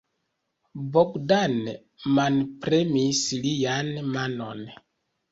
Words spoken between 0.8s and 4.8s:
Bogdan manpremis lian manon.